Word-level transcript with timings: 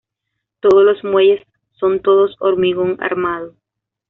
Todos 0.61 0.83
los 0.83 1.03
muelles 1.03 1.45
son 1.73 2.01
Todos 2.01 2.35
hormigón 2.39 2.97
armado. 3.03 3.53